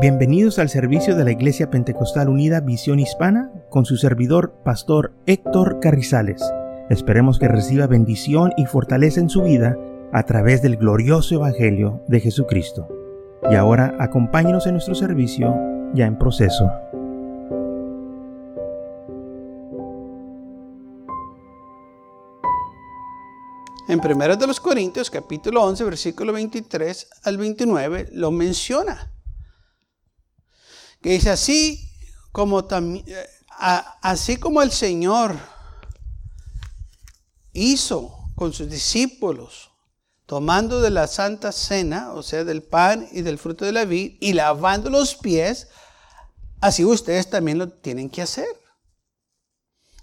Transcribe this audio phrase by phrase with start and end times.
[0.00, 5.80] Bienvenidos al servicio de la Iglesia Pentecostal Unida Visión Hispana con su servidor, Pastor Héctor
[5.80, 6.40] Carrizales.
[6.88, 9.76] Esperemos que reciba bendición y fortaleza en su vida
[10.12, 12.86] a través del glorioso Evangelio de Jesucristo.
[13.50, 15.52] Y ahora acompáñenos en nuestro servicio
[15.94, 16.70] ya en proceso.
[23.88, 29.17] En 1 de los Corintios, capítulo 11, versículo 23 al 29, lo menciona
[31.00, 31.90] que dice así
[32.32, 33.26] como también, eh,
[33.58, 35.36] así como el Señor
[37.52, 39.70] hizo con sus discípulos,
[40.26, 44.16] tomando de la santa cena, o sea, del pan y del fruto de la vid,
[44.20, 45.68] y lavando los pies,
[46.60, 48.48] así ustedes también lo tienen que hacer.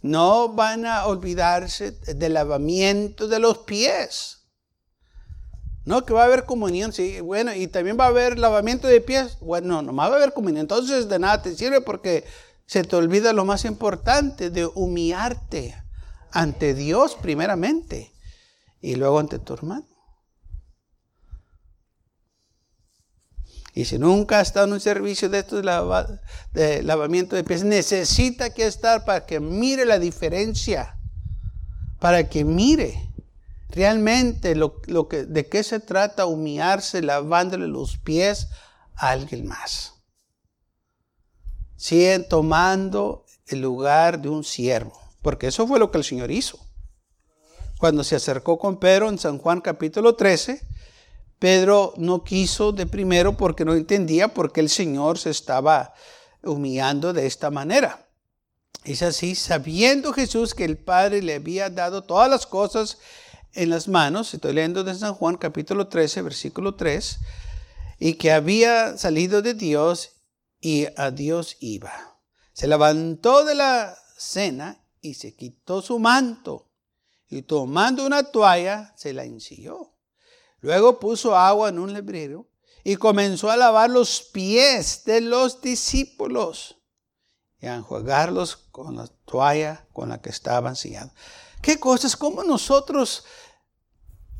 [0.02, 4.45] No van a olvidarse del lavamiento de los pies.
[5.86, 9.02] No, que va a haber comunión, sí, bueno, y también va a haber lavamiento de
[9.02, 9.38] pies.
[9.40, 10.62] Bueno, no, nomás va a haber comunión.
[10.62, 12.26] Entonces de nada te sirve porque
[12.66, 15.76] se te olvida lo más importante, de humillarte
[16.32, 18.12] ante Dios primeramente
[18.82, 19.88] y luego ante tu hermano.
[23.76, 25.64] Y si nunca ha estado en un servicio de estos
[26.54, 30.98] de lavamiento de pies, necesita que estar para que mire la diferencia,
[31.99, 33.14] para que mire
[33.70, 38.48] Realmente lo, que, de qué se trata humillarse lavándole los pies
[38.96, 39.94] a alguien más.
[41.76, 46.60] Siguen tomando el lugar de un siervo, porque eso fue lo que el Señor hizo.
[47.77, 50.62] Cuando se acercó con Pedro en San Juan capítulo 13,
[51.40, 55.93] Pedro no quiso de primero porque no entendía por qué el Señor se estaba
[56.43, 58.08] humillando de esta manera.
[58.86, 62.99] Es así, sabiendo Jesús que el Padre le había dado todas las cosas
[63.56, 67.20] en las manos, estoy leyendo de San Juan capítulo 13, versículo 3,
[68.00, 70.12] y que había salido de Dios
[70.59, 72.20] y a Dios iba.
[72.53, 76.70] Se levantó de la cena y se quitó su manto
[77.30, 79.94] y tomando una toalla se la ensilló.
[80.60, 82.48] Luego puso agua en un lebrero
[82.84, 86.78] y comenzó a lavar los pies de los discípulos
[87.60, 91.14] y a enjuagarlos con la toalla con la que estaban sellados.
[91.66, 92.16] ¿Qué cosas?
[92.16, 93.26] ¿Cómo nosotros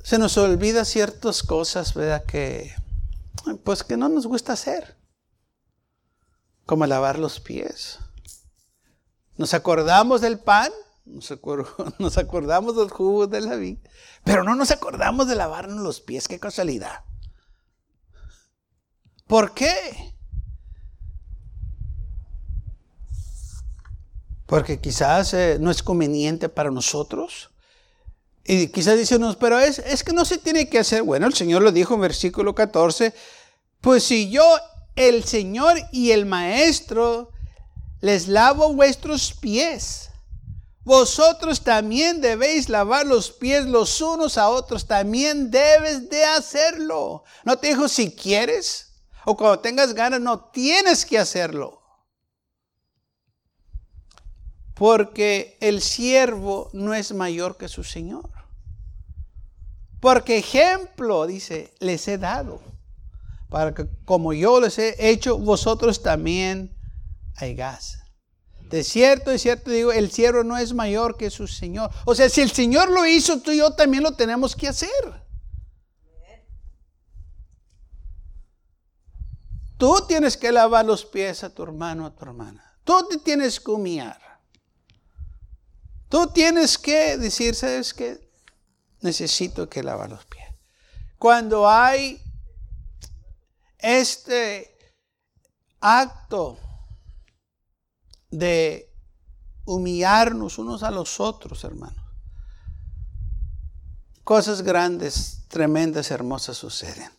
[0.06, 2.26] se nos olvida ciertas cosas, ¿verdad?
[2.26, 2.76] Que,
[3.64, 4.96] pues que no nos gusta hacer.
[6.68, 7.98] Como lavar los pies.
[9.36, 10.72] Nos acordamos del pan,
[11.06, 11.32] nos,
[12.20, 13.82] acordamos del jugo de la vida,
[14.24, 16.28] pero no nos acordamos de lavarnos los pies.
[16.28, 17.04] Qué casualidad.
[19.26, 19.74] ¿Por qué?
[24.46, 27.55] Porque quizás eh, no es conveniente para nosotros
[28.48, 31.02] y quizás dicen, pero es, es que no se tiene que hacer.
[31.02, 33.14] Bueno, el Señor lo dijo en versículo 14,
[33.82, 34.46] pues si yo,
[34.96, 37.32] el Señor y el Maestro,
[38.02, 40.12] les lavo vuestros pies,
[40.84, 47.24] vosotros también debéis lavar los pies los unos a otros, también debes de hacerlo.
[47.44, 48.94] No te dijo si quieres
[49.26, 51.82] o cuando tengas ganas, no tienes que hacerlo.
[54.76, 58.35] Porque el siervo no es mayor que su Señor.
[60.00, 62.62] Porque ejemplo, dice, les he dado.
[63.50, 66.76] Para que como yo les he hecho, vosotros también
[67.36, 68.00] hagáis.
[68.70, 71.92] De cierto, de cierto digo, el siervo no es mayor que su Señor.
[72.06, 74.90] O sea, si el Señor lo hizo, tú y yo también lo tenemos que hacer.
[79.78, 82.80] Tú tienes que lavar los pies a tu hermano, a tu hermana.
[82.84, 84.20] Tú te tienes que humillar.
[86.10, 88.25] Tú tienes que decir, ¿sabes qué?
[89.06, 90.46] Necesito que lavar los pies.
[91.18, 92.22] Cuando hay
[93.80, 94.78] este
[95.80, 96.58] acto
[98.30, 98.92] de
[99.66, 102.04] humillarnos unos a los otros, hermanos,
[104.24, 107.10] cosas grandes, tremendas, hermosas suceden.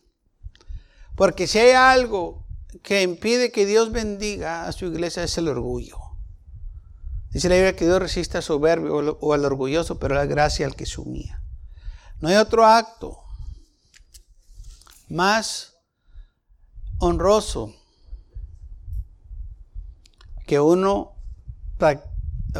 [1.14, 2.46] Porque si hay algo
[2.82, 5.96] que impide que Dios bendiga a su iglesia es el orgullo.
[7.30, 10.74] Dice la Biblia que Dios resiste al soberbio o al orgulloso, pero la gracia al
[10.74, 11.42] que se humilla.
[12.20, 13.18] No hay otro acto
[15.08, 15.74] más
[16.98, 17.74] honroso
[20.46, 21.12] que uno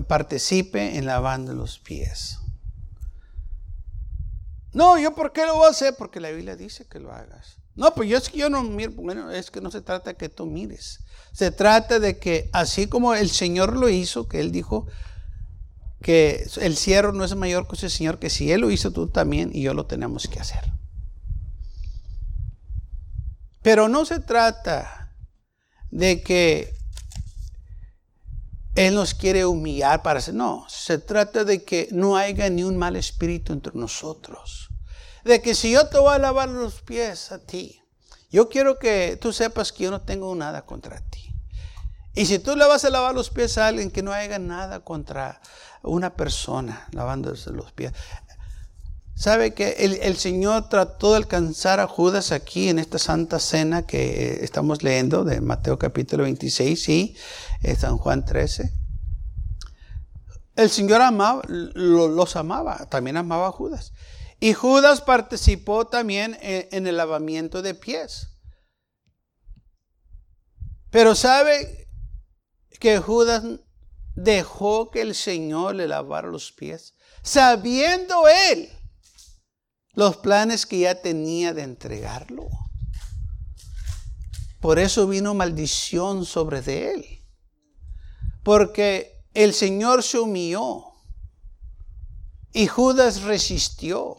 [0.09, 2.39] participe en lavando los pies.
[4.73, 5.95] No, yo por qué lo voy a hacer?
[5.97, 7.57] Porque la Biblia dice que lo hagas.
[7.77, 10.17] No, pues yo es que yo no miro, bueno, es que no se trata de
[10.17, 11.01] que tú mires.
[11.33, 14.87] Se trata de que así como el Señor lo hizo, que Él dijo,
[16.03, 19.09] que el siervo no es mayor que ese Señor, que si Él lo hizo tú
[19.09, 20.73] también y yo lo tenemos que hacer.
[23.63, 25.13] Pero no se trata
[25.91, 26.77] de que
[28.75, 30.21] Él nos quiere humillar para.
[30.33, 34.69] No, se trata de que no haya ni un mal espíritu entre nosotros.
[35.25, 37.83] De que si yo te voy a lavar los pies a ti,
[38.31, 41.35] yo quiero que tú sepas que yo no tengo nada contra ti.
[42.15, 44.81] Y si tú le vas a lavar los pies a alguien, que no haya nada
[44.81, 45.41] contra
[45.87, 47.93] una persona lavándose los pies.
[49.15, 49.71] ¿Sabe que
[50.03, 55.25] el, Señor trató de alcanzar a Judas aquí en esta santa cena que estamos leyendo
[55.25, 57.17] de Mateo capítulo 26 y
[57.79, 58.71] San Juan 13?
[60.57, 63.93] El Señor amaba, los amaba, también amaba a Judas.
[64.39, 68.39] Y Judas participó también en, el lavamiento de pies.
[70.91, 71.89] Pero sabe
[72.81, 73.45] que Judas
[74.17, 78.71] dejó que el Señor le lavara los pies, sabiendo él
[79.93, 82.49] los planes que ya tenía de entregarlo.
[84.61, 87.23] Por eso vino maldición sobre de él.
[88.43, 90.85] Porque el Señor se humilló
[92.53, 94.17] y Judas resistió.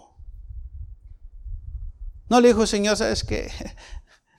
[2.30, 3.52] No le dijo, Señor, ¿sabes qué?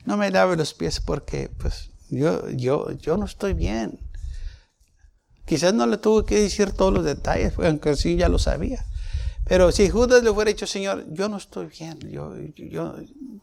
[0.05, 4.08] No me lave los pies porque pues yo, yo, yo no estoy bien.
[5.49, 8.85] Quizás no le tuvo que decir todos los detalles, aunque sí ya lo sabía.
[9.47, 12.97] Pero si Judas le hubiera dicho, Señor, yo no estoy bien, yo, yo,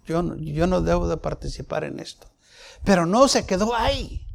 [0.05, 2.27] yo, yo no debo de participar en esto.
[2.83, 4.27] Pero no, se quedó ahí.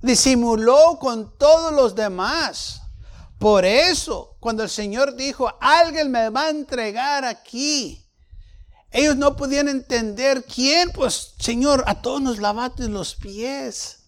[0.00, 2.82] Disimuló con todos los demás.
[3.40, 8.06] Por eso, cuando el Señor dijo, alguien me va a entregar aquí,
[8.92, 14.05] ellos no podían entender quién, pues Señor, a todos nos lavaste los pies.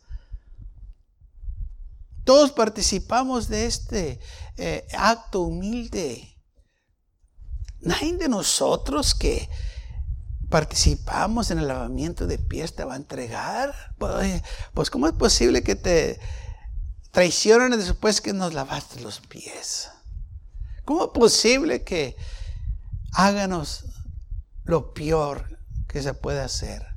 [2.29, 4.21] Todos participamos de este
[4.59, 6.37] eh, acto humilde.
[7.81, 9.49] Nadie de nosotros que
[10.51, 13.75] participamos en el lavamiento de pies te va a entregar.
[13.97, 14.43] Pues,
[14.75, 16.21] pues ¿cómo es posible que te
[17.13, 19.89] traicionen después que nos lavaste los pies?
[20.85, 22.15] ¿Cómo es posible que
[23.15, 23.87] háganos
[24.65, 25.59] lo peor
[25.89, 26.89] que se puede hacer?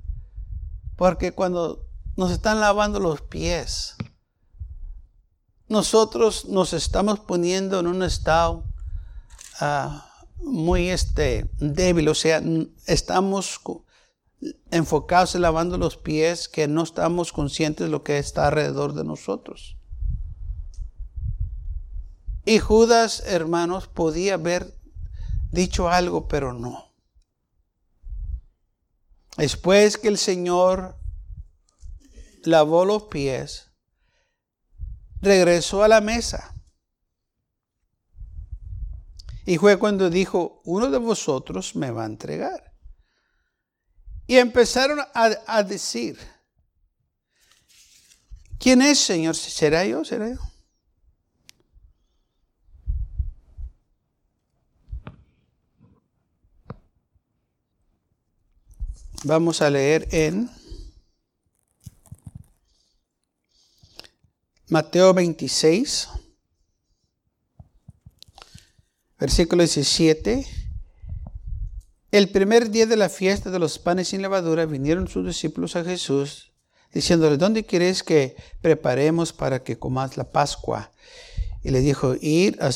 [0.97, 1.87] Porque cuando
[2.17, 3.95] nos están lavando los pies,
[5.71, 8.65] nosotros nos estamos poniendo en un estado
[9.61, 10.05] ah,
[10.37, 12.43] muy este, débil, o sea,
[12.87, 13.61] estamos
[14.69, 19.05] enfocados en lavando los pies que no estamos conscientes de lo que está alrededor de
[19.05, 19.77] nosotros.
[22.43, 24.77] Y Judas, hermanos, podía haber
[25.53, 26.91] dicho algo, pero no.
[29.37, 30.97] Después que el Señor
[32.43, 33.70] lavó los pies,
[35.21, 36.53] regresó a la mesa.
[39.45, 42.71] Y fue cuando dijo, uno de vosotros me va a entregar.
[44.27, 46.17] Y empezaron a, decir,
[48.59, 49.35] ¿quién es, Señor?
[49.35, 50.05] ¿Será yo?
[50.05, 50.39] ¿Será yo?
[59.23, 60.49] Vamos a leer en
[64.71, 66.07] Mateo 26,
[69.19, 70.45] versículo 17.
[72.11, 75.83] El primer día de la fiesta de los panes sin levadura vinieron sus discípulos a
[75.83, 76.53] Jesús,
[76.93, 80.93] diciéndole, ¿dónde quieres que preparemos para que comas la Pascua?
[81.63, 82.69] Y le dijo, ir a,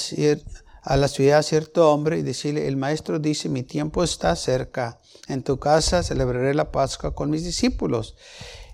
[0.82, 5.00] a la ciudad a cierto hombre y decirle, el maestro dice, mi tiempo está cerca,
[5.30, 8.18] en tu casa celebraré la Pascua con mis discípulos.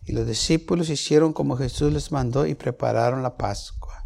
[0.06, 4.06] Y los discípulos hicieron como Jesús les mandó y prepararon la Pascua.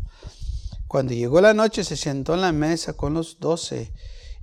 [0.88, 3.92] Cuando llegó la noche se sentó en la mesa con los doce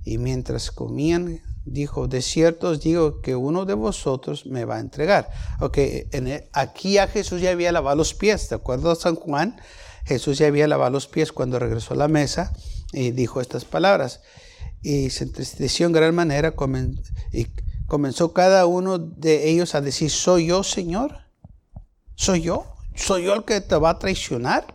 [0.03, 4.81] y mientras comían dijo, de cierto os digo que uno de vosotros me va a
[4.81, 5.29] entregar.
[5.59, 5.77] Ok,
[6.11, 9.59] en aquí a Jesús ya había lavado los pies, ¿de acuerdo a San Juan?
[10.05, 12.53] Jesús ya había lavado los pies cuando regresó a la mesa
[12.91, 14.21] y dijo estas palabras.
[14.81, 16.53] Y se entristeció en gran manera
[17.31, 17.47] y
[17.87, 21.23] comenzó cada uno de ellos a decir, ¿soy yo, Señor?
[22.23, 22.65] ¿Soy yo?
[22.95, 24.73] ¿Soy yo el que te va a traicionar?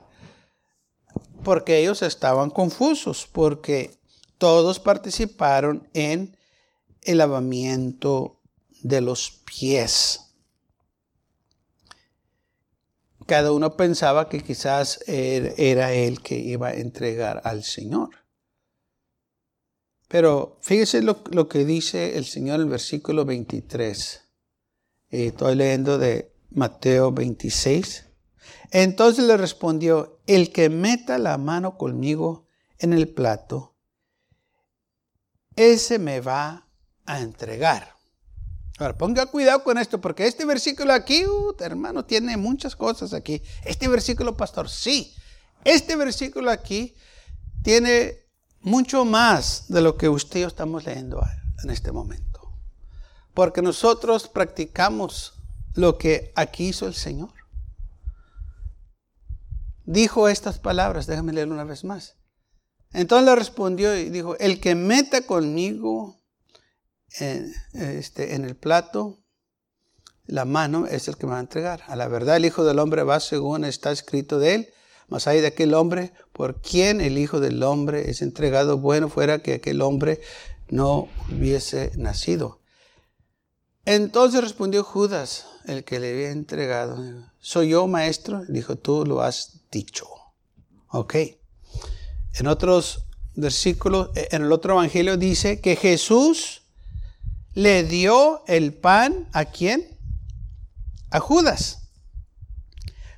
[1.42, 3.98] Porque ellos estaban confusos, porque
[4.36, 6.36] todos participaron en
[7.00, 8.42] el lavamiento
[8.82, 10.34] de los pies.
[13.24, 18.10] Cada uno pensaba que quizás er, era él que iba a entregar al Señor.
[20.06, 24.22] Pero fíjese lo, que dice el Señor en el versículo 23.
[25.08, 28.04] estoy leyendo de Mateo 26.
[28.70, 32.46] Entonces le respondió, el que meta la mano conmigo
[32.78, 33.74] en el plato,
[35.56, 36.68] ese me va
[37.06, 37.94] a entregar.
[38.78, 41.24] Ahora, ponga cuidado con esto, porque este versículo aquí,
[41.58, 43.42] hermano, tiene muchas cosas aquí.
[43.64, 45.14] Este versículo, pastor, sí.
[45.64, 46.94] Este versículo aquí
[47.62, 48.28] tiene
[48.60, 51.20] mucho más de lo que usted y yo estamos leyendo
[51.64, 52.52] en este momento.
[53.34, 55.37] Porque nosotros practicamos
[55.78, 57.30] lo que aquí hizo el Señor.
[59.84, 62.16] Dijo estas palabras, déjame leer una vez más.
[62.92, 66.20] Entonces le respondió y dijo, el que meta conmigo
[67.20, 69.20] en, este, en el plato
[70.26, 71.82] la mano es el que me va a entregar.
[71.86, 74.68] A la verdad el Hijo del Hombre va según está escrito de él,
[75.06, 79.38] mas hay de aquel hombre por quien el Hijo del Hombre es entregado, bueno fuera
[79.38, 80.20] que aquel hombre
[80.70, 82.57] no hubiese nacido.
[83.90, 87.02] Entonces respondió Judas, el que le había entregado,
[87.40, 88.42] ¿soy yo maestro?
[88.46, 90.06] Dijo, tú lo has dicho.
[90.88, 91.14] Ok.
[92.34, 96.64] En otros versículos, en el otro evangelio dice que Jesús
[97.54, 99.96] le dio el pan a quién?
[101.08, 101.88] A Judas.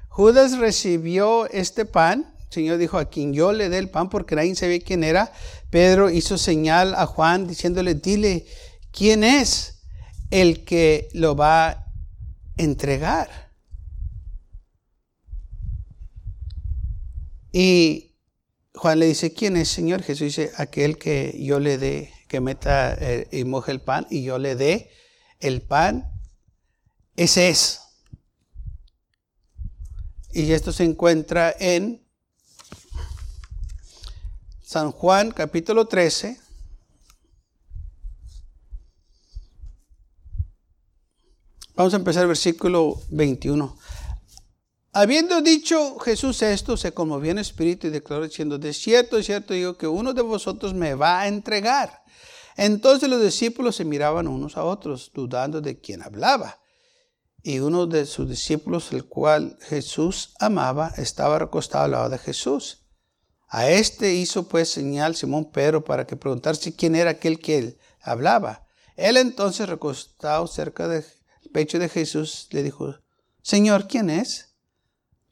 [0.07, 2.33] Judas recibió este pan.
[2.47, 5.33] El Señor dijo, a quien yo le dé el pan, porque nadie sabía quién era.
[5.69, 8.47] Pedro hizo señal a Juan diciéndole, dile,
[8.93, 9.80] ¿quién es
[10.31, 11.93] el que lo va a
[12.57, 13.51] entregar?
[17.53, 18.17] Y
[18.75, 20.03] Juan le dice, ¿quién es, Señor?
[20.03, 24.23] Jesús dice, aquel que yo le dé que meta eh, y moje el pan y
[24.23, 24.91] yo le dé
[25.41, 26.13] el pan,
[27.17, 27.81] ese es.
[30.33, 32.07] Y esto se encuentra en
[34.63, 36.39] San Juan capítulo 13.
[41.81, 43.75] Vamos a empezar el versículo 21.
[44.93, 49.55] Habiendo dicho Jesús esto, se conmovió en espíritu y declaró diciendo, de cierto, de cierto
[49.55, 52.03] digo que uno de vosotros me va a entregar.
[52.59, 56.61] Entonces los discípulos se miraban unos a otros, dudando de quién hablaba.
[57.43, 62.85] Y uno de sus discípulos, el cual Jesús amaba, estaba recostado al lado de Jesús.
[63.49, 67.79] A este hizo pues señal Simón Pedro para que preguntase quién era aquel que él
[68.03, 68.67] hablaba.
[68.97, 71.05] Él entonces, recostado cerca del
[71.53, 72.97] pecho de Jesús, le dijo,
[73.43, 74.55] Señor, ¿quién es?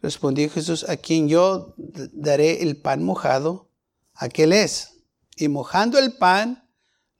[0.00, 3.68] Respondió Jesús, a quien yo daré el pan mojado,
[4.14, 4.94] aquel es.
[5.36, 6.68] Y mojando el pan,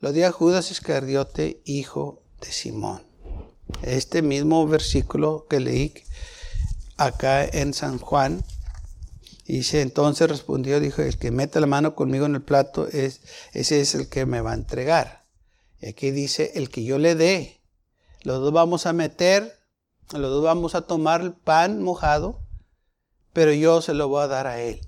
[0.01, 3.03] lo dio a Judas Iscariote, hijo de Simón.
[3.83, 5.95] Este mismo versículo que leí
[6.97, 8.45] acá en San Juan,
[9.47, 13.21] dice, entonces respondió, dijo, el que mete la mano conmigo en el plato, es,
[13.53, 15.25] ese es el que me va a entregar.
[15.81, 17.58] Y aquí dice, el que yo le dé,
[18.23, 19.59] los dos vamos a meter,
[20.13, 22.41] los dos vamos a tomar el pan mojado,
[23.33, 24.81] pero yo se lo voy a dar a él.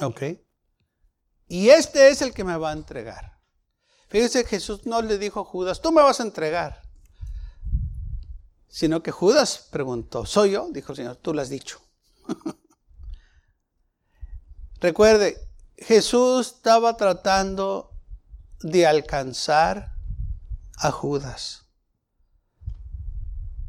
[0.00, 0.22] ¿Ok?
[1.48, 3.38] Y este es el que me va a entregar.
[4.08, 6.82] Fíjese, Jesús no le dijo a Judas, tú me vas a entregar.
[8.68, 10.68] Sino que Judas preguntó, ¿soy yo?
[10.70, 11.80] Dijo el Señor, tú lo has dicho.
[14.80, 15.36] Recuerde,
[15.76, 17.90] Jesús estaba tratando
[18.60, 19.94] de alcanzar
[20.76, 21.69] a Judas.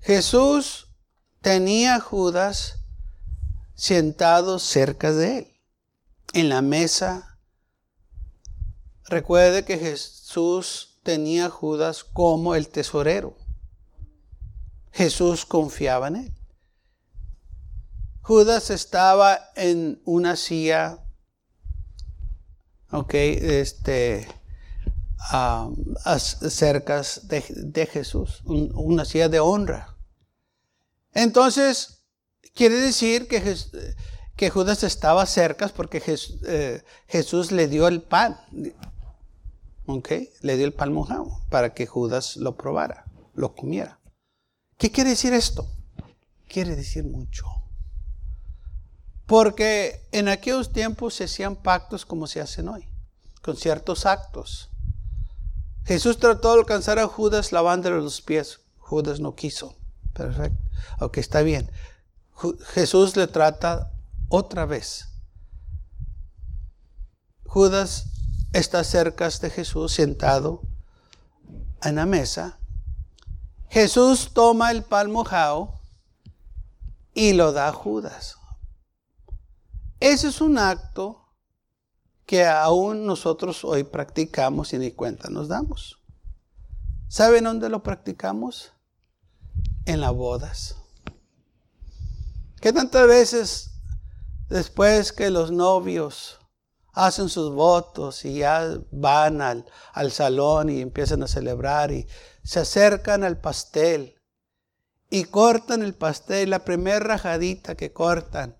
[0.01, 0.87] Jesús
[1.41, 2.83] tenía a Judas
[3.75, 5.47] sentado cerca de él,
[6.33, 7.31] en la mesa
[9.11, 13.35] Recuerde que Jesús tenía a Judas como el tesorero.
[14.93, 16.33] Jesús confiaba en él.
[18.21, 21.03] Judas estaba en una silla,
[22.91, 24.29] ok, este,
[26.15, 29.90] cerca de, Jesús, una silla de honra.
[31.13, 32.03] Entonces,
[32.53, 36.01] quiere decir que, Judas estaba cerca porque
[36.47, 38.39] eh, Jesús le dio el pan.
[40.41, 43.99] Le dio el pan mojado para que Judas lo probara, lo comiera.
[44.77, 45.67] ¿Qué quiere decir esto?
[46.47, 47.45] Quiere decir mucho.
[49.25, 52.87] Porque en aquellos tiempos se hacían pactos como se hacen hoy,
[53.41, 54.69] con ciertos actos.
[55.85, 58.61] Jesús trató de alcanzar a Judas lavándole los pies.
[58.77, 59.80] Judas no quiso.
[60.13, 60.59] Perfecto.
[60.99, 61.69] Ok, está bien.
[62.73, 63.93] Jesús le trata
[64.29, 65.07] otra vez.
[67.45, 68.07] Judas
[68.53, 70.61] está cerca de Jesús sentado
[71.83, 72.59] en la mesa.
[73.69, 75.79] Jesús toma el pan mojado
[77.13, 78.37] y lo da a Judas.
[79.99, 81.21] Ese es un acto
[82.25, 85.99] que aún nosotros hoy practicamos y ni cuenta nos damos.
[87.07, 88.71] ¿Saben dónde lo practicamos?
[89.85, 90.75] En las bodas.
[92.59, 93.71] ¿Qué tantas veces
[94.49, 96.39] después que los novios
[96.93, 102.05] hacen sus votos y ya van al, al salón y empiezan a celebrar y
[102.43, 104.15] se acercan al pastel
[105.09, 108.57] y cortan el pastel, la primera rajadita que cortan,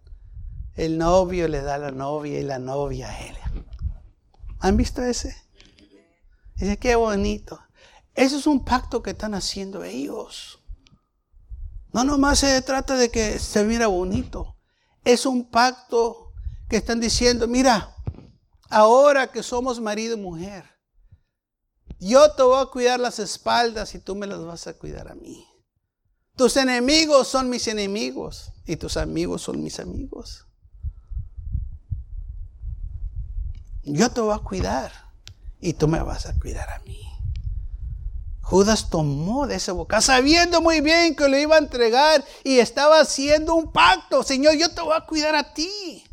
[0.75, 3.35] el novio le da a la novia y la novia a él.
[4.59, 5.35] ¿Han visto ese?
[6.55, 7.59] Dice, qué bonito.
[8.13, 10.60] Eso es un pacto que están haciendo ellos.
[11.93, 14.55] No nomás se trata de que se mira bonito.
[15.03, 16.31] Es un pacto
[16.69, 17.95] que están diciendo, mira,
[18.69, 20.65] ahora que somos marido y mujer,
[21.99, 25.15] yo te voy a cuidar las espaldas y tú me las vas a cuidar a
[25.15, 25.45] mí.
[26.35, 30.47] Tus enemigos son mis enemigos y tus amigos son mis amigos.
[33.83, 34.91] Yo te voy a cuidar
[35.59, 37.10] y tú me vas a cuidar a mí.
[38.41, 42.99] Judas tomó de esa boca, sabiendo muy bien que lo iba a entregar y estaba
[42.99, 44.23] haciendo un pacto.
[44.23, 46.03] Señor, yo te voy a cuidar a ti.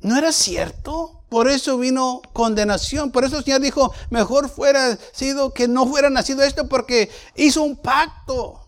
[0.00, 1.24] ¿No era cierto?
[1.28, 3.10] Por eso vino condenación.
[3.10, 7.62] Por eso el Señor dijo, mejor fuera sido que no fuera nacido esto porque hizo
[7.62, 8.62] un pacto.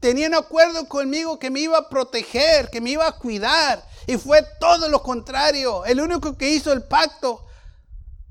[0.00, 3.84] Tenían acuerdo conmigo que me iba a proteger, que me iba a cuidar.
[4.06, 5.84] Y fue todo lo contrario.
[5.84, 7.46] El único que hizo el pacto,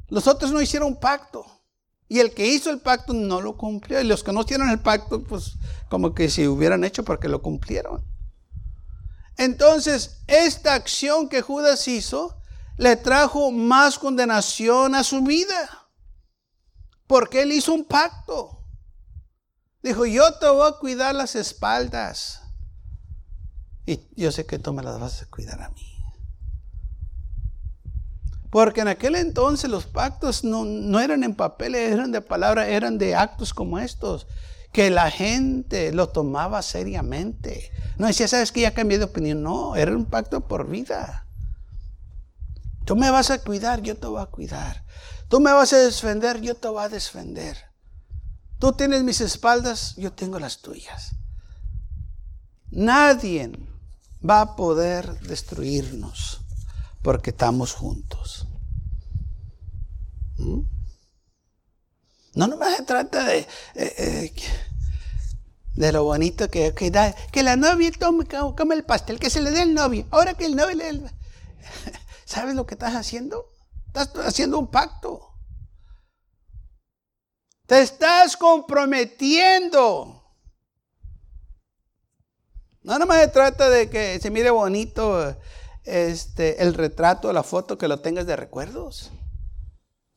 [0.10, 1.46] los otros no hicieron pacto.
[2.10, 4.00] Y el que hizo el pacto no lo cumplió.
[4.00, 5.56] Y los que no hicieron el pacto, pues
[5.90, 8.04] como que si hubieran hecho porque lo cumplieron.
[9.38, 12.42] Entonces, esta acción que Judas hizo
[12.78, 15.90] le trajo más condenación a su vida.
[17.08, 18.64] Porque él hizo un pacto.
[19.84, 22.42] Dijo, yo te voy a cuidar las espaldas.
[23.86, 25.97] Y yo sé que tú me las vas a cuidar a mí.
[28.58, 33.14] Porque en aquel entonces los pactos no, eran en papel, eran de palabra, eran de
[33.14, 34.26] actos como estos.
[34.74, 37.72] Que la gente lo tomaba seriamente.
[38.00, 39.44] No decía, sabes que ya cambié de opinión.
[39.44, 41.28] No, era un pacto por vida.
[42.84, 44.84] Tú me vas a cuidar, yo te voy a cuidar.
[45.28, 47.58] Tú me vas a defender, yo te voy a defender.
[48.58, 51.12] Tú tienes mis espaldas, yo tengo las tuyas.
[52.72, 53.52] Nadie
[54.28, 56.42] va a poder destruirnos
[57.04, 58.47] porque estamos juntos.
[60.48, 60.62] ¿Mm?
[62.36, 64.34] No, no se trata de, eh, eh,
[65.74, 69.42] de lo bonito que, que, da, que la novia tome, come el pastel, que se
[69.42, 70.06] le dé el novio.
[70.12, 71.02] Ahora que el novio le...
[72.26, 73.50] ¿Sabes lo que estás haciendo?
[73.88, 75.34] Estás haciendo un pacto.
[77.66, 80.24] Te estás comprometiendo.
[82.84, 85.36] No más se trata de que se mire bonito
[85.84, 89.12] este, el retrato, la foto, que lo tengas de recuerdos.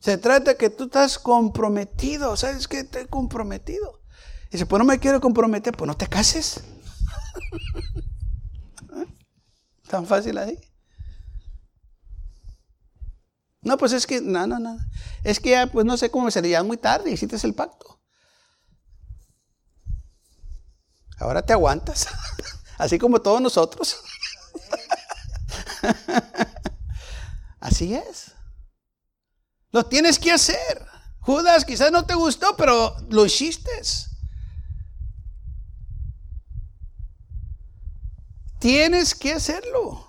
[0.01, 2.35] Se trata que tú estás comprometido.
[2.35, 2.79] ¿Sabes qué?
[2.79, 4.01] Estoy comprometido.
[4.47, 6.61] Y dice, pues no me quiero comprometer, pues no te cases.
[9.87, 10.59] Tan fácil ahí.
[13.61, 14.75] No, pues es que, no, no, no.
[15.23, 18.01] Es que ya, pues no sé cómo sería muy tarde, hiciste el pacto.
[21.19, 22.07] Ahora te aguantas,
[22.79, 24.01] así como todos nosotros.
[27.59, 28.31] Así es.
[29.71, 30.85] Lo tienes que hacer.
[31.19, 33.71] Judas, quizás no te gustó, pero lo hiciste.
[38.59, 40.07] Tienes que hacerlo.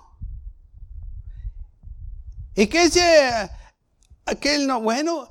[2.55, 3.49] ¿Y qué dice
[4.25, 4.81] aquel no?
[4.81, 5.27] Bueno,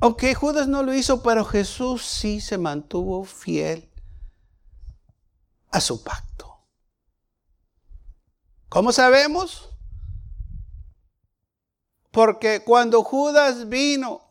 [0.00, 3.90] ok, Judas no lo hizo, pero Jesús sí se mantuvo fiel
[5.70, 6.66] a su pacto.
[8.68, 9.69] ¿Cómo sabemos?
[12.10, 14.22] Porque cuando Judas vino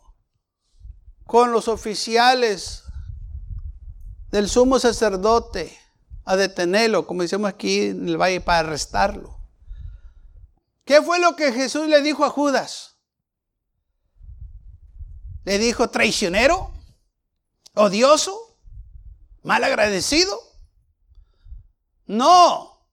[1.26, 2.84] con los oficiales
[4.32, 5.78] del sumo sacerdote
[6.26, 9.40] a detenerlo, como decimos aquí en el valle, para arrestarlo.
[10.86, 12.98] ¿Qué fue lo que Jesús le dijo a Judas?
[15.44, 16.72] Le dijo traicionero,
[17.76, 18.58] odioso,
[19.44, 20.38] mal agradecido.
[22.06, 22.88] No,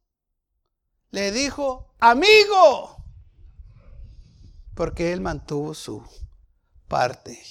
[1.11, 2.96] le dijo amigo,
[4.77, 6.05] porque él mantuvo su
[6.87, 7.43] parte.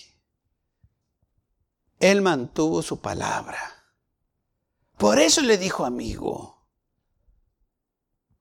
[2.00, 3.60] Él mantuvo su palabra.
[4.98, 6.56] Por eso le dijo amigo.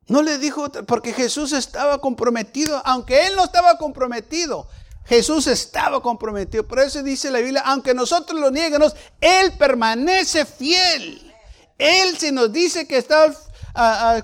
[0.06, 4.68] No le dijo, porque Jesús estaba comprometido, aunque él no estaba comprometido,
[5.06, 6.68] Jesús estaba comprometido.
[6.68, 11.32] Por eso dice la Biblia, aunque nosotros lo nieguemos, Él permanece fiel.
[11.78, 13.34] Él si nos dice que está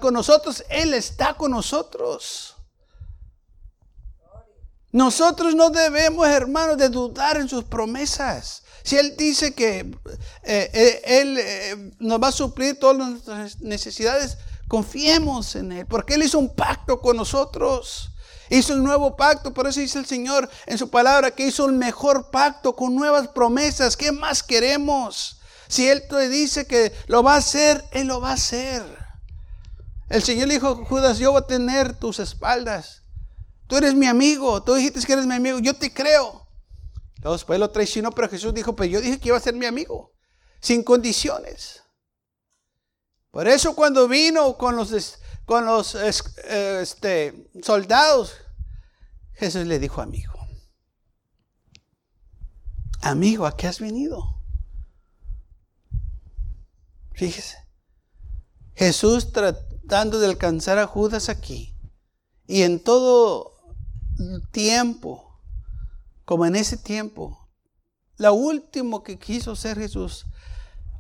[0.01, 2.50] con nosotros, Él está con nosotros.
[4.93, 8.63] Nosotros no debemos, hermanos, de dudar en sus promesas.
[8.83, 9.81] Si Él dice que
[10.43, 14.39] eh, eh, Él eh, nos va a suplir todas nuestras necesidades,
[14.71, 18.13] Confiemos en Él, porque Él hizo un pacto con nosotros.
[18.51, 21.77] Hizo un nuevo pacto, por eso dice el Señor en su palabra que hizo un
[21.77, 23.97] mejor pacto con nuevas promesas.
[23.97, 25.41] ¿Qué más queremos?
[25.67, 28.85] Si Él te dice que lo va a hacer, Él lo va a hacer.
[30.09, 33.00] El Señor dijo, Judas, yo voy a tener tus espaldas.
[33.71, 36.45] Tú eres mi amigo, tú dijiste que eres mi amigo, yo te creo.
[37.19, 39.65] Luego después lo traicionó, pero Jesús dijo, pues yo dije que iba a ser mi
[39.65, 40.13] amigo,
[40.61, 41.81] sin condiciones.
[43.31, 48.35] Por eso cuando vino con los con los este, soldados,
[49.35, 50.35] Jesús le dijo, amigo,
[53.03, 54.43] amigo, ¿a qué has venido?
[57.13, 57.57] Fíjese,
[58.75, 61.77] Jesús tratando de alcanzar a Judas aquí,
[62.49, 63.60] y en todo
[64.51, 65.41] tiempo,
[66.25, 67.49] como en ese tiempo,
[68.17, 70.27] lo último que quiso hacer Jesús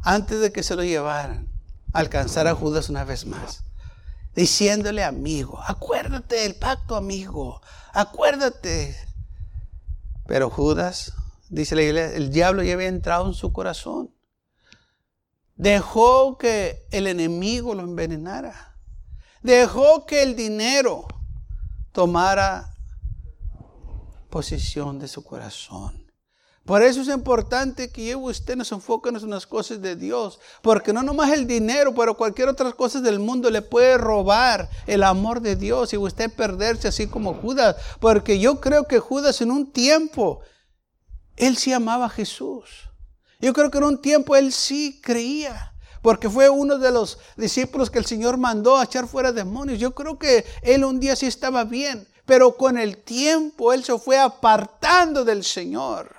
[0.02, 1.48] antes de que se lo llevaran,
[1.92, 3.64] alcanzar a Judas una vez más
[4.34, 7.60] diciéndole amigo, acuérdate del pacto amigo,
[7.92, 8.96] acuérdate.
[10.26, 11.12] Pero Judas,
[11.48, 14.14] dice la iglesia, el diablo ya había entrado en su corazón.
[15.56, 18.78] Dejó que el enemigo lo envenenara.
[19.42, 21.06] Dejó que el dinero
[21.92, 22.69] tomara
[24.30, 26.10] posición de su corazón.
[26.64, 30.38] Por eso es importante que yo usted nos enfoquemos en las cosas de Dios.
[30.62, 35.02] Porque no nomás el dinero, pero cualquier otra cosa del mundo le puede robar el
[35.02, 37.76] amor de Dios y usted perderse así como Judas.
[37.98, 40.42] Porque yo creo que Judas en un tiempo,
[41.36, 42.88] él sí amaba a Jesús.
[43.40, 45.74] Yo creo que en un tiempo él sí creía.
[46.02, 49.78] Porque fue uno de los discípulos que el Señor mandó a echar fuera demonios.
[49.78, 52.06] Yo creo que él un día sí estaba bien.
[52.30, 56.14] Pero con el tiempo él se fue apartando del Señor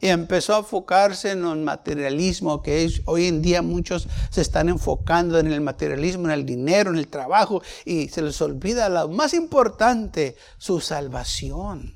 [0.00, 5.38] y empezó a enfocarse en el materialismo, que hoy en día muchos se están enfocando
[5.38, 9.32] en el materialismo, en el dinero, en el trabajo, y se les olvida lo más
[9.32, 11.94] importante, su salvación.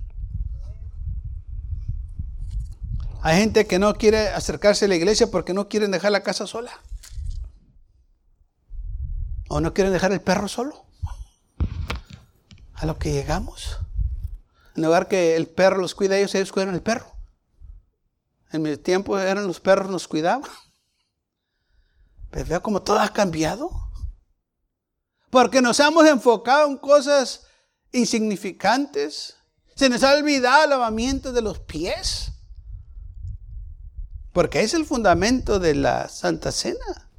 [3.22, 6.46] Hay gente que no quiere acercarse a la iglesia porque no quieren dejar la casa
[6.46, 6.70] sola.
[9.48, 10.91] O no quieren dejar el perro solo.
[12.83, 13.79] A lo que llegamos.
[14.75, 17.07] En lugar que el perro los cuida ellos, ellos cuidan al perro.
[18.51, 20.51] En mi tiempo eran los perros nos cuidaban.
[22.33, 23.71] Pero vea cómo todo ha cambiado.
[25.31, 27.47] Porque nos hemos enfocado en cosas
[27.92, 29.37] insignificantes.
[29.77, 32.33] Se nos ha olvidado el lavamiento de los pies.
[34.33, 37.12] Porque es el fundamento de la Santa Cena.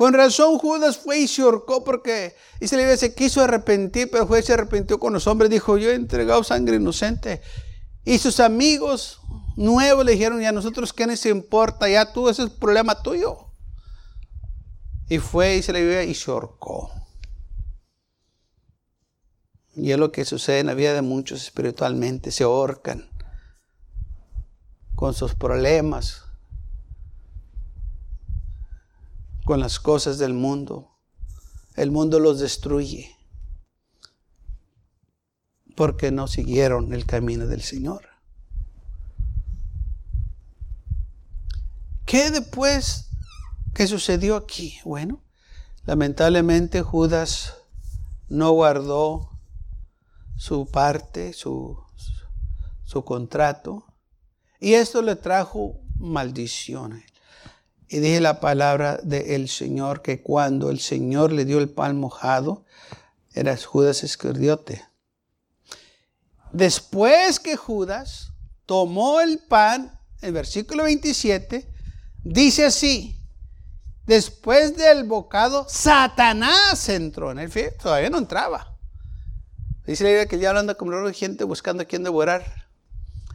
[0.00, 4.40] Con razón Judas fue y se ahorcó porque dice la se quiso arrepentir, pero fue
[4.40, 5.50] y se arrepintió con los hombres.
[5.50, 7.42] Dijo, yo he entregado sangre inocente.
[8.02, 9.20] Y sus amigos
[9.56, 11.86] nuevos le dijeron, ¿y a nosotros qué nos importa?
[11.86, 13.52] Ya tú, ese es el problema tuyo.
[15.10, 16.90] Y fue y se le vio y se ahorcó.
[19.74, 23.10] Y es lo que sucede en la vida de muchos espiritualmente, se ahorcan
[24.94, 26.24] con sus problemas,
[29.50, 30.96] con las cosas del mundo.
[31.74, 33.16] El mundo los destruye
[35.74, 38.06] porque no siguieron el camino del Señor.
[42.06, 43.08] ¿Qué después
[43.74, 44.78] que sucedió aquí?
[44.84, 45.20] Bueno,
[45.84, 47.56] lamentablemente Judas
[48.28, 49.36] no guardó
[50.36, 51.76] su parte, su,
[52.84, 53.84] su contrato,
[54.60, 57.09] y esto le trajo maldiciones.
[57.92, 62.64] Y dije la palabra del Señor que cuando el Señor le dio el pan mojado,
[63.34, 64.84] era Judas Iscariote.
[66.52, 68.30] Después que Judas
[68.64, 71.68] tomó el pan, en versículo 27,
[72.22, 73.18] dice así,
[74.06, 78.78] después del bocado, Satanás entró en el fin, todavía no entraba.
[79.84, 82.59] Dice la idea que ya anda como gente buscando a quien devorar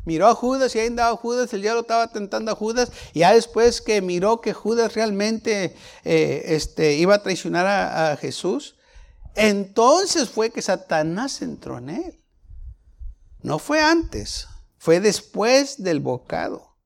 [0.06, 3.34] miró a Judas y ahí andaba Judas, el diablo estaba tentando a Judas, y ya
[3.34, 8.76] después que miró que Judas realmente eh, este, iba a traicionar a, Jesús,
[9.36, 12.24] entonces fue que Satanás entró en él.
[13.42, 16.78] No fue antes, fue después del bocado.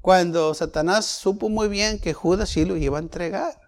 [0.00, 3.60] Cuando Satanás supo muy bien que Judas sí lo iba a entregar,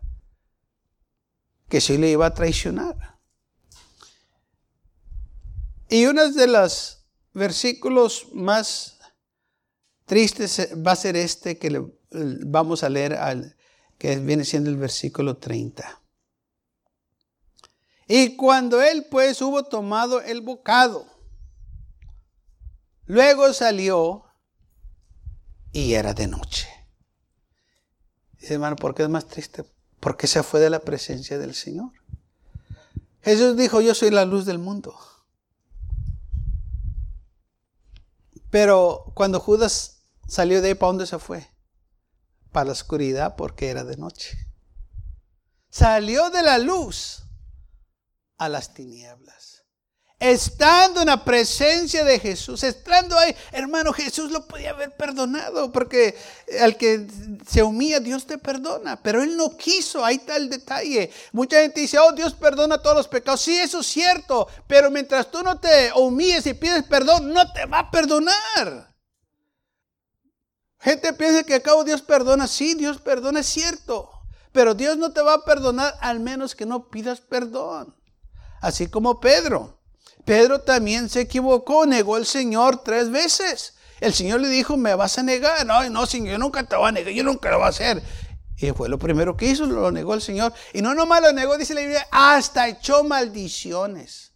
[1.68, 3.18] que sí lo iba a traicionar.
[5.88, 7.03] Y una de las
[7.34, 8.98] versículos más
[10.06, 11.82] tristes va a ser este que le,
[12.46, 13.18] vamos a leer,
[13.98, 16.00] que viene siendo el versículo 30.
[18.06, 21.06] Y cuando él pues hubo tomado el bocado,
[23.06, 24.24] luego salió
[25.72, 26.68] y era de noche.
[28.38, 29.64] Dice hermano, ¿por qué es más triste?
[30.04, 31.90] porque se fue de la presencia del Señor.
[33.22, 34.94] Jesús dijo, yo soy la luz del mundo.
[38.54, 41.44] Pero cuando Judas salió de ahí, ¿para dónde se fue?
[42.52, 44.38] Para la oscuridad porque era de noche.
[45.70, 47.24] Salió de la luz
[48.38, 49.63] a las tinieblas
[50.18, 56.16] estando en la presencia de Jesús, estando ahí, hermano, Jesús lo podía haber perdonado, porque
[56.60, 57.06] al que
[57.46, 61.10] se humilla, Dios te perdona, pero él no quiso, ahí está el detalle.
[61.32, 63.42] Mucha gente dice, oh, Dios perdona todos los pecados.
[63.42, 67.66] Sí, eso es cierto, pero mientras tú no te humilles y pides perdón, no te
[67.66, 68.94] va a perdonar.
[70.80, 74.10] Gente piensa que acabo Dios perdona, sí, Dios perdona, es cierto,
[74.52, 77.94] pero Dios no te va a perdonar al menos que no pidas perdón.
[78.60, 79.83] Así como Pedro.
[80.24, 83.74] Pedro también se equivocó, negó al Señor tres veces.
[84.00, 85.64] El Señor le dijo, me vas a negar.
[85.66, 88.02] No, no, Señor, yo nunca te voy a negar, yo nunca lo voy a hacer.
[88.56, 90.52] Y fue lo primero que hizo, lo negó el Señor.
[90.72, 94.32] Y no nomás lo negó, dice la Biblia, hasta echó maldiciones.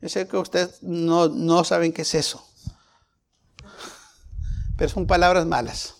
[0.00, 2.46] Yo sé que ustedes no, no saben qué es eso.
[4.76, 5.94] Pero son palabras malas.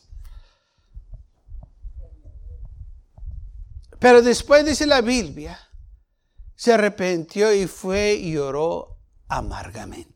[3.99, 5.59] Pero después dice la Biblia
[6.57, 10.15] se arrepintió y fue y oró amargamente.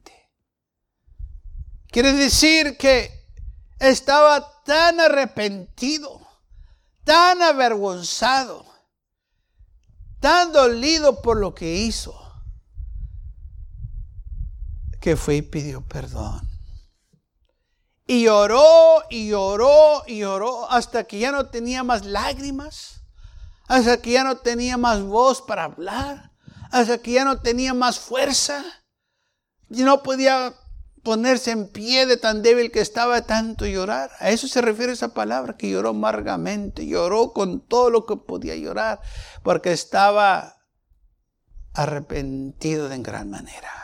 [1.90, 3.26] Quiere decir que
[3.78, 6.20] estaba tan arrepentido,
[7.04, 8.66] tan avergonzado,
[10.20, 12.14] tan dolido por lo que hizo,
[15.00, 16.46] que fue y pidió perdón.
[18.06, 23.02] Y oró y oró y oró hasta que ya no tenía más lágrimas,
[23.66, 26.27] hasta que ya no tenía más voz para hablar,
[26.70, 28.64] hasta que ya no tenía más fuerza
[29.70, 30.54] y no podía
[31.02, 34.10] ponerse en pie de tan débil que estaba tanto llorar.
[34.18, 38.56] A eso se refiere esa palabra, que lloró amargamente, lloró con todo lo que podía
[38.56, 39.00] llorar,
[39.42, 40.56] porque estaba
[41.74, 43.78] arrepentido en gran manera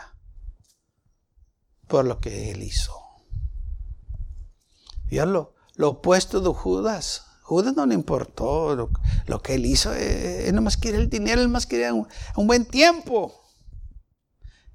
[1.87, 2.93] por lo que él hizo.
[5.11, 7.27] Ya lo, lo opuesto de Judas.
[7.45, 8.75] Judas no le importó
[9.27, 9.93] lo, que él hizo.
[9.93, 13.39] Eh, él no más quería el dinero, él más quería un, buen tiempo.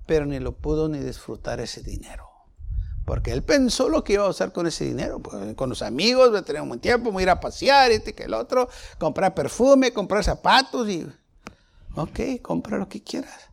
[0.06, 2.30] Pero ni lo pudo ni disfrutar ese dinero.
[3.06, 5.20] Porque él pensó lo que iba a hacer con ese dinero.
[5.20, 7.90] Pues, con los amigos, voy a tener un buen tiempo, voy a ir a pasear,
[7.90, 11.08] este que el otro, comprar perfume, comprar zapatos y...
[11.96, 13.50] Ok, compra lo que quieras.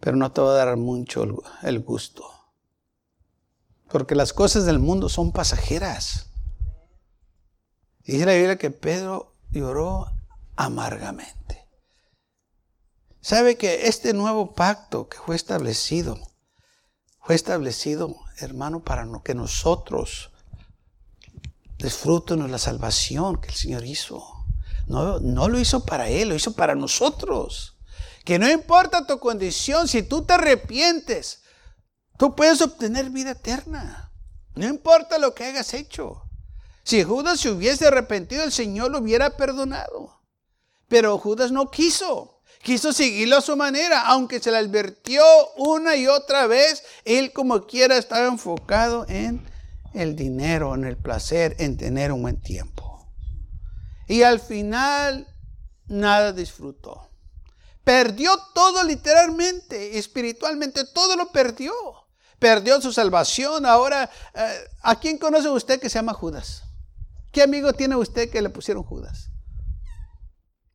[0.00, 1.26] Pero no te va a dar mucho
[1.62, 2.24] el gusto.
[3.90, 6.29] Porque las cosas del mundo son pasajeras.
[8.10, 10.08] Dice la Biblia que Pedro lloró
[10.56, 11.68] amargamente.
[13.20, 16.18] ¿Sabe que este nuevo pacto que fue establecido,
[17.20, 20.32] fue establecido, hermano, para que nosotros
[21.78, 24.20] disfrutemos la salvación que el Señor hizo?
[24.88, 27.76] No, no lo hizo para Él, lo hizo para nosotros.
[28.24, 31.42] Que no importa tu condición, si tú te arrepientes,
[32.18, 34.12] tú puedes obtener vida eterna.
[34.56, 36.24] No importa lo que hayas hecho.
[36.90, 40.24] Si Judas se hubiese arrepentido, el Señor lo hubiera perdonado.
[40.88, 42.42] Pero Judas no quiso.
[42.64, 45.22] Quiso seguirlo a su manera, aunque se le advirtió
[45.56, 49.48] una y otra vez, él como quiera estaba enfocado en
[49.94, 53.06] el dinero, en el placer, en tener un buen tiempo.
[54.08, 55.28] Y al final
[55.86, 57.08] nada disfrutó.
[57.84, 61.72] Perdió todo literalmente, espiritualmente, todo lo perdió.
[62.40, 63.64] Perdió su salvación.
[63.64, 66.64] Ahora, eh, ¿a quién conoce usted que se llama Judas?
[67.32, 69.30] ¿Qué amigo tiene usted que le pusieron Judas?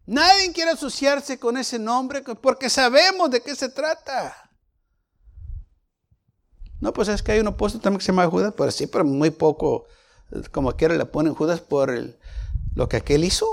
[0.05, 4.35] Nadie quiere asociarse con ese nombre porque sabemos de qué se trata.
[6.79, 9.03] No, pues es que hay un opuesto también que se llama Judas, pero sí, pero
[9.03, 9.85] muy poco,
[10.51, 11.91] como quiera le ponen Judas por
[12.75, 13.47] lo que aquel hizo.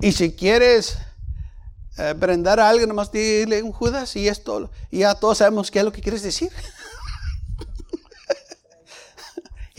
[0.00, 0.96] Y si quieres
[1.98, 5.80] eh, prender a alguien, nomás dile un Judas y esto, y ya todos sabemos qué
[5.80, 6.50] es lo que quieres decir.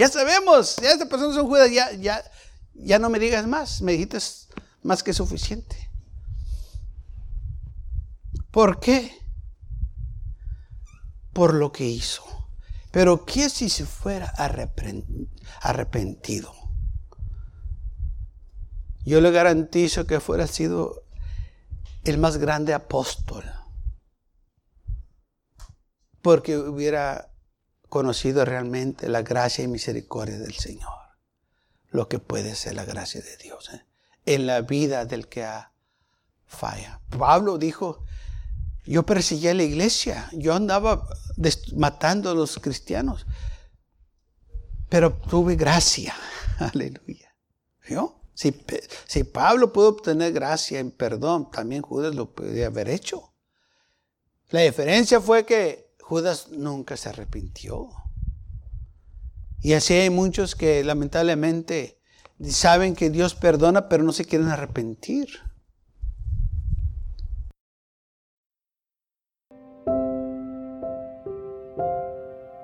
[0.02, 2.24] Ya sabemos, ya esta persona son judas, ya, ya,
[2.74, 4.18] ya no me digas más, me dijiste
[4.82, 5.92] más que suficiente.
[8.50, 9.16] ¿Por qué?
[11.34, 12.24] Por lo que hizo.
[12.90, 14.34] Pero ¿qué si se fuera
[15.62, 16.52] arrepentido?
[19.06, 21.04] Yo le garantizo que fuera sido
[22.06, 23.44] el más grande apóstol.
[26.24, 27.31] Porque hubiera
[27.92, 30.94] conocido realmente la gracia y misericordia del Señor.
[31.90, 33.86] Lo que puede ser la gracia de Dios ¿eh?
[34.26, 35.74] en la vida del que ha
[36.46, 37.02] falla.
[37.10, 38.06] Pablo dijo,
[38.86, 41.06] yo perseguía la iglesia, yo andaba
[41.76, 43.26] matando a los cristianos,
[44.88, 46.16] pero tuve gracia.
[46.60, 47.36] Aleluya.
[48.34, 48.56] Si,
[49.06, 53.34] si Pablo pudo obtener gracia en perdón, también Judas lo podía haber hecho.
[54.48, 57.88] La diferencia fue que Judas nunca se arrepintió.
[59.62, 62.02] Y así hay muchos que lamentablemente
[62.50, 65.30] saben que Dios perdona, pero no se quieren arrepentir.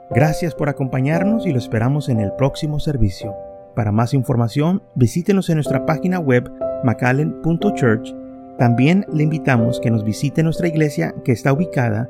[0.10, 3.34] Gracias por acompañarnos y lo esperamos en el próximo servicio.
[3.78, 6.52] Para más información, visítenos en nuestra página web
[6.84, 8.14] macallen.church.
[8.60, 12.10] También le invitamos que nos visite nuestra iglesia que está ubicada